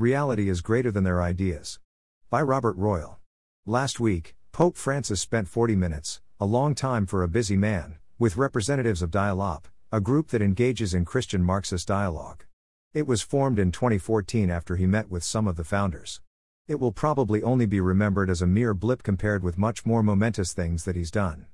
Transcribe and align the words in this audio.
Reality 0.00 0.48
is 0.48 0.62
greater 0.62 0.90
than 0.90 1.04
their 1.04 1.20
ideas. 1.20 1.78
By 2.30 2.40
Robert 2.40 2.74
Royal. 2.78 3.18
Last 3.66 4.00
week, 4.00 4.34
Pope 4.50 4.78
Francis 4.78 5.20
spent 5.20 5.46
40 5.46 5.76
minutes, 5.76 6.22
a 6.40 6.46
long 6.46 6.74
time 6.74 7.04
for 7.04 7.22
a 7.22 7.28
busy 7.28 7.54
man, 7.54 7.98
with 8.18 8.38
representatives 8.38 9.02
of 9.02 9.10
Dialop, 9.10 9.64
a 9.92 10.00
group 10.00 10.28
that 10.28 10.40
engages 10.40 10.94
in 10.94 11.04
Christian 11.04 11.44
Marxist 11.44 11.86
dialogue. 11.86 12.46
It 12.94 13.06
was 13.06 13.20
formed 13.20 13.58
in 13.58 13.72
2014 13.72 14.50
after 14.50 14.76
he 14.76 14.86
met 14.86 15.10
with 15.10 15.22
some 15.22 15.46
of 15.46 15.56
the 15.56 15.64
founders. 15.64 16.22
It 16.66 16.80
will 16.80 16.92
probably 16.92 17.42
only 17.42 17.66
be 17.66 17.82
remembered 17.82 18.30
as 18.30 18.40
a 18.40 18.46
mere 18.46 18.72
blip 18.72 19.02
compared 19.02 19.42
with 19.42 19.58
much 19.58 19.84
more 19.84 20.02
momentous 20.02 20.54
things 20.54 20.86
that 20.86 20.96
he's 20.96 21.10
done. 21.10 21.44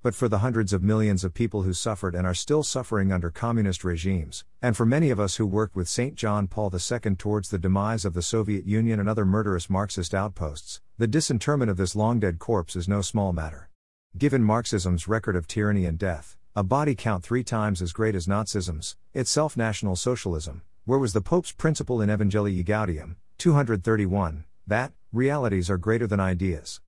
But 0.00 0.14
for 0.14 0.28
the 0.28 0.38
hundreds 0.38 0.72
of 0.72 0.82
millions 0.82 1.24
of 1.24 1.34
people 1.34 1.62
who 1.62 1.72
suffered 1.72 2.14
and 2.14 2.24
are 2.24 2.34
still 2.34 2.62
suffering 2.62 3.10
under 3.10 3.30
communist 3.30 3.82
regimes, 3.82 4.44
and 4.62 4.76
for 4.76 4.86
many 4.86 5.10
of 5.10 5.18
us 5.18 5.36
who 5.36 5.46
worked 5.46 5.74
with 5.74 5.88
St. 5.88 6.14
John 6.14 6.46
Paul 6.46 6.72
II 6.72 7.16
towards 7.16 7.48
the 7.48 7.58
demise 7.58 8.04
of 8.04 8.14
the 8.14 8.22
Soviet 8.22 8.64
Union 8.64 9.00
and 9.00 9.08
other 9.08 9.24
murderous 9.24 9.68
Marxist 9.68 10.14
outposts, 10.14 10.80
the 10.98 11.08
disinterment 11.08 11.68
of 11.68 11.76
this 11.76 11.96
long 11.96 12.20
dead 12.20 12.38
corpse 12.38 12.76
is 12.76 12.88
no 12.88 13.02
small 13.02 13.32
matter. 13.32 13.70
Given 14.16 14.44
Marxism's 14.44 15.08
record 15.08 15.34
of 15.34 15.48
tyranny 15.48 15.84
and 15.84 15.98
death, 15.98 16.36
a 16.54 16.62
body 16.62 16.94
count 16.94 17.24
three 17.24 17.42
times 17.42 17.82
as 17.82 17.92
great 17.92 18.14
as 18.14 18.28
Nazism's, 18.28 18.96
itself 19.14 19.56
National 19.56 19.96
Socialism, 19.96 20.62
where 20.84 21.00
was 21.00 21.12
the 21.12 21.20
Pope's 21.20 21.50
principle 21.50 22.00
in 22.00 22.08
Evangelii 22.08 22.64
Gaudium, 22.64 23.16
231, 23.38 24.44
that, 24.66 24.92
realities 25.12 25.68
are 25.68 25.76
greater 25.76 26.06
than 26.06 26.20
ideas. 26.20 26.80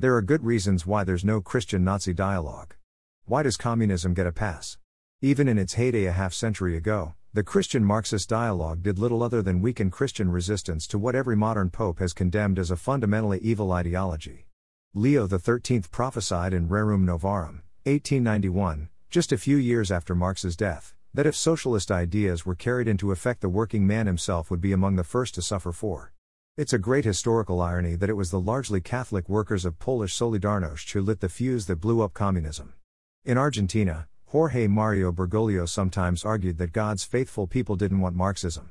There 0.00 0.14
are 0.14 0.22
good 0.22 0.44
reasons 0.44 0.86
why 0.86 1.02
there's 1.02 1.24
no 1.24 1.40
Christian 1.40 1.82
Nazi 1.82 2.14
dialogue. 2.14 2.76
Why 3.24 3.42
does 3.42 3.56
communism 3.56 4.14
get 4.14 4.28
a 4.28 4.32
pass? 4.32 4.78
Even 5.20 5.48
in 5.48 5.58
its 5.58 5.74
heyday 5.74 6.04
a 6.04 6.12
half 6.12 6.32
century 6.32 6.76
ago, 6.76 7.14
the 7.34 7.42
Christian 7.42 7.84
Marxist 7.84 8.28
dialogue 8.28 8.80
did 8.84 9.00
little 9.00 9.24
other 9.24 9.42
than 9.42 9.60
weaken 9.60 9.90
Christian 9.90 10.30
resistance 10.30 10.86
to 10.86 11.00
what 11.00 11.16
every 11.16 11.34
modern 11.34 11.68
pope 11.68 11.98
has 11.98 12.12
condemned 12.12 12.60
as 12.60 12.70
a 12.70 12.76
fundamentally 12.76 13.40
evil 13.40 13.72
ideology. 13.72 14.46
Leo 14.94 15.26
XIII 15.26 15.82
prophesied 15.90 16.52
in 16.52 16.68
Rerum 16.68 17.04
Novarum, 17.04 17.62
1891, 17.82 18.90
just 19.10 19.32
a 19.32 19.36
few 19.36 19.56
years 19.56 19.90
after 19.90 20.14
Marx's 20.14 20.56
death, 20.56 20.94
that 21.12 21.26
if 21.26 21.34
socialist 21.34 21.90
ideas 21.90 22.46
were 22.46 22.54
carried 22.54 22.86
into 22.86 23.10
effect, 23.10 23.40
the 23.40 23.48
working 23.48 23.84
man 23.84 24.06
himself 24.06 24.48
would 24.48 24.60
be 24.60 24.70
among 24.70 24.94
the 24.94 25.02
first 25.02 25.34
to 25.34 25.42
suffer 25.42 25.72
for. 25.72 26.12
It's 26.58 26.72
a 26.72 26.78
great 26.78 27.04
historical 27.04 27.62
irony 27.62 27.94
that 27.94 28.10
it 28.10 28.16
was 28.16 28.32
the 28.32 28.40
largely 28.40 28.80
Catholic 28.80 29.28
workers 29.28 29.64
of 29.64 29.78
Polish 29.78 30.18
Solidarność 30.18 30.90
who 30.90 31.00
lit 31.00 31.20
the 31.20 31.28
fuse 31.28 31.66
that 31.66 31.76
blew 31.76 32.02
up 32.02 32.14
communism. 32.14 32.74
In 33.24 33.38
Argentina, 33.38 34.08
Jorge 34.26 34.66
Mario 34.66 35.12
Bergoglio 35.12 35.68
sometimes 35.68 36.24
argued 36.24 36.58
that 36.58 36.72
God's 36.72 37.04
faithful 37.04 37.46
people 37.46 37.76
didn't 37.76 38.00
want 38.00 38.16
Marxism. 38.16 38.70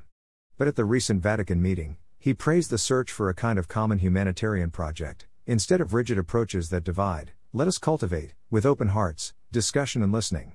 But 0.58 0.68
at 0.68 0.76
the 0.76 0.84
recent 0.84 1.22
Vatican 1.22 1.62
meeting, 1.62 1.96
he 2.18 2.34
praised 2.34 2.68
the 2.68 2.76
search 2.76 3.10
for 3.10 3.30
a 3.30 3.34
kind 3.34 3.58
of 3.58 3.68
common 3.68 4.00
humanitarian 4.00 4.70
project. 4.70 5.26
Instead 5.46 5.80
of 5.80 5.94
rigid 5.94 6.18
approaches 6.18 6.68
that 6.68 6.84
divide, 6.84 7.32
let 7.54 7.68
us 7.68 7.78
cultivate, 7.78 8.34
with 8.50 8.66
open 8.66 8.88
hearts, 8.88 9.32
discussion 9.50 10.02
and 10.02 10.12
listening. 10.12 10.52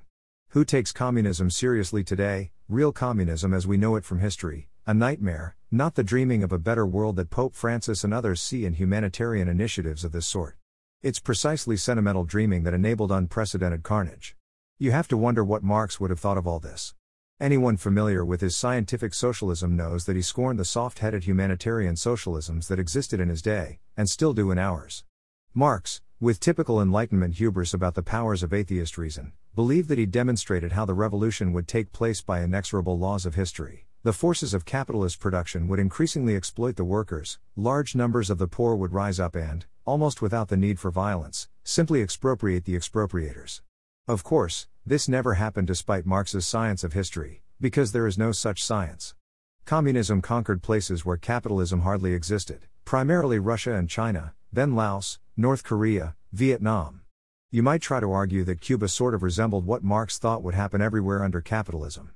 Who 0.50 0.64
takes 0.64 0.92
communism 0.92 1.50
seriously 1.50 2.04
today, 2.04 2.52
real 2.70 2.92
communism 2.92 3.56
as 3.56 3.66
we 3.66 3.76
know 3.76 3.96
it 3.96 4.06
from 4.06 4.20
history, 4.20 4.70
a 4.86 4.94
nightmare, 4.94 5.56
not 5.72 5.96
the 5.96 6.04
dreaming 6.04 6.44
of 6.44 6.52
a 6.52 6.60
better 6.60 6.86
world 6.86 7.16
that 7.16 7.30
Pope 7.30 7.56
Francis 7.56 8.04
and 8.04 8.14
others 8.14 8.42
see 8.42 8.66
in 8.66 8.74
humanitarian 8.74 9.48
initiatives 9.48 10.04
of 10.04 10.12
this 10.12 10.28
sort. 10.28 10.58
It's 11.02 11.20
precisely 11.20 11.78
sentimental 11.78 12.26
dreaming 12.26 12.64
that 12.64 12.74
enabled 12.74 13.10
unprecedented 13.10 13.84
carnage. 13.84 14.36
You 14.78 14.92
have 14.92 15.08
to 15.08 15.16
wonder 15.16 15.42
what 15.42 15.64
Marx 15.64 16.02
would 16.02 16.10
have 16.10 16.20
thought 16.20 16.38
of 16.38 16.46
all 16.46 16.60
this. 16.60 16.96
Anyone 17.40 17.78
familiar 17.78 18.26
with 18.26 18.42
his 18.42 18.58
scientific 18.58 19.14
socialism 19.14 19.78
knows 19.78 20.04
that 20.04 20.18
he 20.18 20.22
scorned 20.22 20.60
the 20.60 20.66
soft 20.66 21.00
headed 21.00 21.24
humanitarian 21.24 21.96
socialisms 21.96 22.68
that 22.68 22.80
existed 22.80 23.22
in 23.22 23.30
his 23.30 23.42
day, 23.42 23.80
and 23.96 24.10
still 24.10 24.34
do 24.34 24.52
in 24.52 24.60
ours. 24.60 25.06
Marx, 25.54 26.02
with 26.20 26.42
typical 26.42 26.82
Enlightenment 26.82 27.36
hubris 27.36 27.74
about 27.74 27.96
the 27.96 28.04
powers 28.04 28.44
of 28.44 28.54
atheist 28.54 28.98
reason, 28.98 29.32
believed 29.56 29.88
that 29.88 29.98
he 29.98 30.06
demonstrated 30.06 30.74
how 30.74 30.84
the 30.84 30.94
revolution 30.94 31.54
would 31.54 31.70
take 31.70 31.94
place 31.94 32.22
by 32.22 32.44
inexorable 32.44 33.00
laws 33.00 33.26
of 33.26 33.36
history. 33.36 33.86
The 34.04 34.12
forces 34.12 34.54
of 34.54 34.66
capitalist 34.66 35.22
production 35.22 35.70
would 35.70 35.80
increasingly 35.80 36.36
exploit 36.36 36.76
the 36.76 36.84
workers, 36.84 37.40
large 37.56 37.96
numbers 37.96 38.30
of 38.30 38.38
the 38.38 38.50
poor 38.50 38.76
would 38.76 38.92
rise 38.92 39.18
up 39.18 39.34
and, 39.34 39.66
almost 39.86 40.22
without 40.22 40.50
the 40.50 40.58
need 40.58 40.78
for 40.78 40.92
violence, 40.92 41.48
simply 41.64 42.02
expropriate 42.02 42.66
the 42.66 42.76
expropriators. 42.76 43.62
Of 44.06 44.26
course, 44.26 44.68
this 44.86 45.08
never 45.08 45.36
happened 45.36 45.68
despite 45.68 46.06
Marx's 46.06 46.46
science 46.46 46.84
of 46.84 46.92
history, 46.92 47.44
because 47.62 47.94
there 47.94 48.06
is 48.06 48.18
no 48.18 48.34
such 48.34 48.62
science. 48.62 49.16
Communism 49.64 50.22
conquered 50.22 50.62
places 50.62 51.06
where 51.06 51.16
capitalism 51.16 51.84
hardly 51.84 52.14
existed, 52.14 52.68
primarily 52.84 53.40
Russia 53.40 53.74
and 53.74 53.90
China, 53.90 54.34
then 54.52 54.76
Laos, 54.76 55.20
North 55.38 55.64
Korea, 55.64 56.18
Vietnam. 56.34 57.04
You 57.52 57.64
might 57.64 57.82
try 57.82 58.02
to 58.02 58.12
argue 58.12 58.44
that 58.44 58.60
Cuba 58.60 58.90
sort 58.90 59.14
of 59.14 59.24
resembled 59.24 59.66
what 59.66 59.82
Marx 59.82 60.18
thought 60.18 60.44
would 60.44 60.56
happen 60.56 60.82
everywhere 60.82 61.24
under 61.24 61.40
capitalism. 61.40 62.12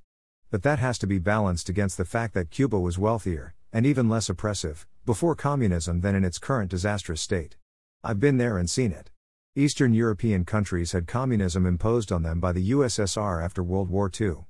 But 0.50 0.64
that 0.64 0.80
has 0.80 0.98
to 1.00 1.08
be 1.08 1.20
balanced 1.20 1.68
against 1.68 1.98
the 1.98 2.06
fact 2.06 2.34
that 2.34 2.52
Cuba 2.52 2.80
was 2.80 2.98
wealthier, 2.98 3.54
and 3.74 3.86
even 3.86 4.08
less 4.08 4.30
oppressive, 4.30 4.88
before 5.06 5.36
communism 5.36 6.02
than 6.02 6.16
in 6.16 6.24
its 6.24 6.40
current 6.40 6.72
disastrous 6.72 7.22
state. 7.22 7.58
I've 8.04 8.20
been 8.20 8.38
there 8.38 8.58
and 8.58 8.70
seen 8.70 8.92
it. 8.92 9.12
Eastern 9.56 9.94
European 9.94 10.46
countries 10.46 10.94
had 10.94 11.08
communism 11.08 11.66
imposed 11.66 12.12
on 12.12 12.24
them 12.24 12.40
by 12.40 12.54
the 12.54 12.72
USSR 12.72 13.44
after 13.44 13.62
World 13.62 13.90
War 13.90 14.10
II. 14.22 14.46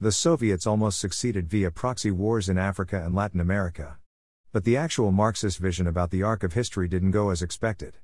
The 0.00 0.12
Soviets 0.12 0.66
almost 0.66 0.98
succeeded 0.98 1.48
via 1.50 1.70
proxy 1.70 2.10
wars 2.10 2.48
in 2.48 2.56
Africa 2.56 3.02
and 3.04 3.14
Latin 3.14 3.40
America. 3.40 3.98
But 4.52 4.64
the 4.64 4.76
actual 4.76 5.12
Marxist 5.12 5.58
vision 5.58 5.86
about 5.86 6.10
the 6.10 6.22
arc 6.22 6.42
of 6.42 6.54
history 6.54 6.88
didn't 6.88 7.10
go 7.10 7.30
as 7.30 7.42
expected. 7.42 7.98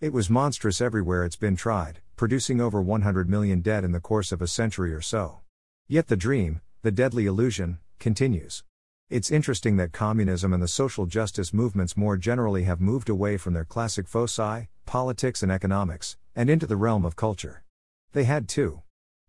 It 0.00 0.12
was 0.12 0.30
monstrous 0.30 0.80
everywhere 0.80 1.24
it's 1.24 1.36
been 1.36 1.56
tried, 1.56 2.00
producing 2.16 2.60
over 2.60 2.80
100 2.80 3.28
million 3.28 3.60
dead 3.60 3.84
in 3.84 3.92
the 3.92 4.00
course 4.00 4.32
of 4.32 4.40
a 4.40 4.46
century 4.46 4.92
or 4.94 5.00
so. 5.00 5.40
Yet 5.86 6.08
the 6.08 6.16
dream, 6.16 6.60
the 6.84 6.92
deadly 6.92 7.24
illusion, 7.24 7.78
continues. 7.98 8.62
It's 9.08 9.30
interesting 9.30 9.78
that 9.78 9.92
communism 9.92 10.52
and 10.52 10.62
the 10.62 10.68
social 10.68 11.06
justice 11.06 11.54
movements 11.54 11.96
more 11.96 12.18
generally 12.18 12.64
have 12.64 12.78
moved 12.78 13.08
away 13.08 13.38
from 13.38 13.54
their 13.54 13.64
classic 13.64 14.06
foci, 14.06 14.68
politics 14.84 15.42
and 15.42 15.50
economics, 15.50 16.18
and 16.36 16.50
into 16.50 16.66
the 16.66 16.76
realm 16.76 17.06
of 17.06 17.16
culture. 17.16 17.64
They 18.12 18.24
had 18.24 18.50
to. 18.50 18.82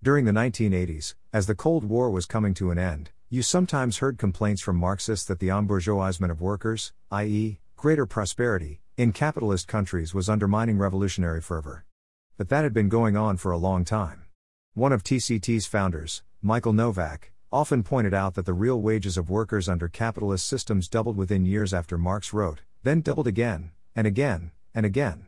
During 0.03 0.25
the 0.25 0.33
1980s, 0.33 1.15
as 1.31 1.47
the 1.47 1.55
Cold 1.55 1.85
War 1.85 2.09
was 2.09 2.25
coming 2.25 2.53
to 2.55 2.71
an 2.71 2.77
end, 2.77 3.11
you 3.29 3.41
sometimes 3.41 3.99
heard 3.99 4.17
complaints 4.17 4.61
from 4.61 4.75
Marxists 4.75 5.25
that 5.27 5.39
the 5.39 5.47
embourgeoisement 5.47 6.31
of 6.31 6.41
workers, 6.41 6.91
i.e., 7.11 7.61
greater 7.77 8.05
prosperity, 8.05 8.81
in 8.97 9.13
capitalist 9.13 9.65
countries 9.65 10.13
was 10.13 10.27
undermining 10.27 10.77
revolutionary 10.77 11.39
fervor. 11.39 11.85
But 12.35 12.49
that 12.49 12.65
had 12.65 12.73
been 12.73 12.89
going 12.89 13.15
on 13.15 13.37
for 13.37 13.53
a 13.53 13.57
long 13.57 13.85
time. 13.85 14.23
One 14.73 14.91
of 14.91 15.05
TCT's 15.05 15.65
founders, 15.65 16.21
Michael 16.41 16.73
Novak, 16.73 17.31
often 17.55 17.83
pointed 17.83 18.13
out 18.13 18.33
that 18.33 18.45
the 18.45 18.53
real 18.53 18.81
wages 18.81 19.17
of 19.17 19.29
workers 19.29 19.69
under 19.69 19.87
capitalist 19.87 20.45
systems 20.45 20.89
doubled 20.89 21.15
within 21.15 21.45
years 21.45 21.73
after 21.73 21.97
Marx 21.97 22.33
wrote, 22.33 22.59
then 22.83 22.99
doubled 22.99 23.27
again, 23.27 23.71
and 23.95 24.05
again, 24.05 24.51
and 24.73 24.85
again. 24.85 25.27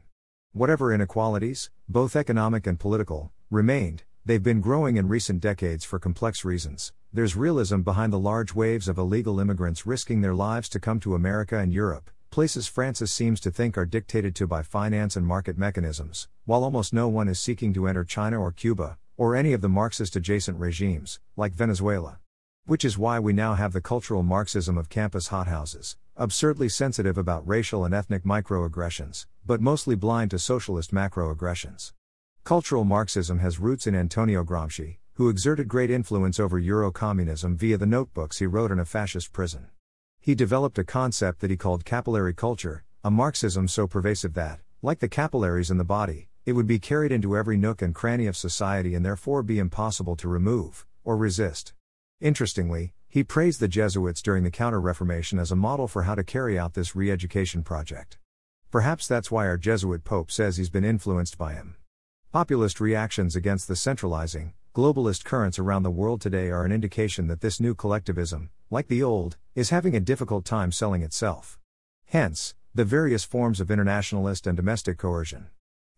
Whatever 0.51 0.93
inequalities, 0.93 1.69
both 1.87 2.17
economic 2.17 2.67
and 2.67 2.77
political, 2.77 3.31
remained, 3.49 4.03
they've 4.25 4.43
been 4.43 4.59
growing 4.59 4.97
in 4.97 5.07
recent 5.07 5.39
decades 5.39 5.85
for 5.85 5.99
complex 5.99 6.43
reasons. 6.43 6.91
There's 7.13 7.37
realism 7.37 7.79
behind 7.79 8.11
the 8.11 8.19
large 8.19 8.53
waves 8.53 8.89
of 8.89 8.97
illegal 8.97 9.39
immigrants 9.39 9.85
risking 9.85 10.19
their 10.19 10.35
lives 10.35 10.67
to 10.69 10.81
come 10.81 10.99
to 10.99 11.15
America 11.15 11.57
and 11.57 11.71
Europe, 11.71 12.11
places 12.29 12.67
Francis 12.67 13.09
seems 13.09 13.39
to 13.39 13.51
think 13.51 13.77
are 13.77 13.85
dictated 13.85 14.35
to 14.35 14.45
by 14.45 14.63
finance 14.63 15.15
and 15.15 15.25
market 15.25 15.57
mechanisms, 15.57 16.27
while 16.43 16.65
almost 16.65 16.91
no 16.91 17.07
one 17.07 17.29
is 17.29 17.39
seeking 17.39 17.73
to 17.73 17.87
enter 17.87 18.03
China 18.03 18.37
or 18.41 18.51
Cuba, 18.51 18.97
or 19.17 19.35
any 19.35 19.51
of 19.51 19.61
the 19.61 19.67
Marxist 19.67 20.15
adjacent 20.15 20.57
regimes, 20.59 21.19
like 21.35 21.53
Venezuela. 21.53 22.19
Which 22.65 22.85
is 22.85 22.97
why 22.97 23.19
we 23.19 23.33
now 23.33 23.55
have 23.55 23.73
the 23.73 23.81
cultural 23.81 24.23
Marxism 24.23 24.77
of 24.77 24.89
campus 24.89 25.27
hothouses, 25.27 25.97
absurdly 26.15 26.69
sensitive 26.69 27.17
about 27.17 27.47
racial 27.47 27.83
and 27.83 27.93
ethnic 27.93 28.23
microaggressions, 28.23 29.25
but 29.45 29.59
mostly 29.59 29.95
blind 29.95 30.31
to 30.31 30.39
socialist 30.39 30.93
macroaggressions. 30.93 31.93
Cultural 32.43 32.83
Marxism 32.83 33.39
has 33.39 33.59
roots 33.59 33.87
in 33.87 33.95
Antonio 33.95 34.43
Gramsci, 34.43 34.97
who 35.13 35.29
exerted 35.29 35.67
great 35.67 35.89
influence 35.89 36.39
over 36.39 36.59
Euro 36.59 36.91
communism 36.91 37.57
via 37.57 37.77
the 37.77 37.85
notebooks 37.87 38.37
he 38.37 38.45
wrote 38.45 38.71
in 38.71 38.79
a 38.79 38.85
fascist 38.85 39.33
prison. 39.33 39.67
He 40.19 40.35
developed 40.35 40.77
a 40.77 40.83
concept 40.83 41.39
that 41.39 41.49
he 41.49 41.57
called 41.57 41.85
capillary 41.85 42.33
culture, 42.33 42.83
a 43.03 43.09
Marxism 43.09 43.67
so 43.67 43.87
pervasive 43.87 44.33
that, 44.35 44.59
like 44.81 44.99
the 44.99 45.07
capillaries 45.07 45.71
in 45.71 45.77
the 45.77 45.83
body, 45.83 46.29
it 46.47 46.53
would 46.53 46.65
be 46.65 46.79
carried 46.79 47.11
into 47.11 47.35
every 47.35 47.57
nook 47.57 47.81
and 47.81 47.93
cranny 47.93 48.25
of 48.25 48.37
society 48.37 48.95
and 48.95 49.05
therefore 49.05 49.43
be 49.43 49.59
impossible 49.59 50.15
to 50.15 50.29
remove, 50.29 50.85
or 51.03 51.17
resist. 51.17 51.73
Interestingly, 52.21 52.93
he 53.09 53.21
praised 53.21 53.59
the 53.59 53.67
Jesuits 53.67 54.21
during 54.21 54.45
the 54.45 54.49
Counter 54.49 54.79
Reformation 54.79 55.39
as 55.39 55.51
a 55.51 55.57
model 55.57 55.89
for 55.89 56.03
how 56.03 56.15
to 56.15 56.23
carry 56.23 56.57
out 56.57 56.73
this 56.73 56.95
re 56.95 57.11
education 57.11 57.63
project. 57.63 58.17
Perhaps 58.71 59.09
that's 59.09 59.29
why 59.29 59.45
our 59.45 59.57
Jesuit 59.57 60.05
Pope 60.05 60.31
says 60.31 60.55
he's 60.55 60.69
been 60.69 60.85
influenced 60.85 61.37
by 61.37 61.51
him. 61.51 61.75
Populist 62.31 62.79
reactions 62.79 63.35
against 63.35 63.67
the 63.67 63.75
centralizing, 63.75 64.53
Globalist 64.73 65.25
currents 65.25 65.59
around 65.59 65.83
the 65.83 65.91
world 65.91 66.21
today 66.21 66.49
are 66.49 66.63
an 66.63 66.71
indication 66.71 67.27
that 67.27 67.41
this 67.41 67.59
new 67.59 67.75
collectivism, 67.75 68.51
like 68.71 68.87
the 68.87 69.03
old, 69.03 69.35
is 69.53 69.69
having 69.69 69.97
a 69.97 69.99
difficult 69.99 70.45
time 70.45 70.71
selling 70.71 71.01
itself. 71.01 71.59
Hence, 72.05 72.55
the 72.73 72.85
various 72.85 73.25
forms 73.25 73.59
of 73.59 73.69
internationalist 73.69 74.47
and 74.47 74.55
domestic 74.55 74.97
coercion. 74.97 75.47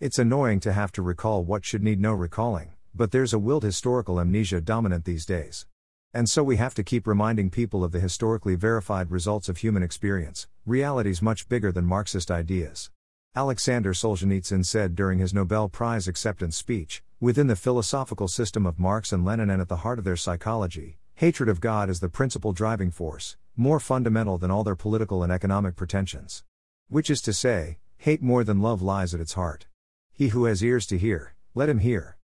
It's 0.02 0.18
annoying 0.18 0.62
to 0.62 0.72
have 0.72 0.94
to 0.94 1.02
recall 1.02 1.44
what 1.44 1.66
should 1.66 1.84
need 1.84 2.00
no 2.00 2.14
recalling, 2.14 2.70
but 2.96 3.12
there's 3.12 3.34
a 3.34 3.40
willed 3.40 3.64
historical 3.64 4.18
amnesia 4.18 4.62
dominant 4.62 5.04
these 5.04 5.26
days. 5.26 5.66
And 6.14 6.30
so 6.30 6.42
we 6.42 6.56
have 6.56 6.74
to 6.76 6.86
keep 6.86 7.06
reminding 7.06 7.50
people 7.50 7.84
of 7.84 7.92
the 7.92 8.00
historically 8.00 8.56
verified 8.56 9.12
results 9.12 9.50
of 9.50 9.58
human 9.58 9.84
experience, 9.84 10.48
realities 10.66 11.22
much 11.22 11.50
bigger 11.50 11.74
than 11.74 11.84
Marxist 11.84 12.32
ideas. 12.32 12.90
Alexander 13.36 13.92
Solzhenitsyn 13.92 14.66
said 14.66 14.96
during 14.96 15.20
his 15.20 15.34
Nobel 15.34 15.68
Prize 15.68 16.08
acceptance 16.08 16.56
speech 16.56 17.04
Within 17.20 17.48
the 17.48 17.58
philosophical 17.58 18.30
system 18.30 18.66
of 18.66 18.80
Marx 18.80 19.12
and 19.12 19.26
Lenin 19.26 19.50
and 19.50 19.62
at 19.62 19.68
the 19.68 19.84
heart 19.84 20.00
of 20.00 20.06
their 20.06 20.16
psychology, 20.16 20.98
hatred 21.16 21.50
of 21.50 21.60
God 21.60 21.90
is 21.90 22.00
the 22.00 22.08
principal 22.08 22.54
driving 22.54 22.90
force, 22.90 23.36
more 23.58 23.82
fundamental 23.82 24.38
than 24.38 24.50
all 24.50 24.64
their 24.64 24.78
political 24.78 25.24
and 25.24 25.32
economic 25.34 25.76
pretensions. 25.76 26.46
Which 26.88 27.10
is 27.10 27.22
to 27.24 27.34
say, 27.34 27.80
hate 27.98 28.22
more 28.22 28.46
than 28.46 28.62
love 28.62 28.82
lies 28.82 29.14
at 29.14 29.20
its 29.20 29.34
heart. 29.34 29.68
He 30.20 30.28
who 30.28 30.44
has 30.44 30.62
ears 30.62 30.86
to 30.88 30.98
hear, 30.98 31.34
let 31.56 31.70
him 31.70 31.78
hear. 31.80 32.19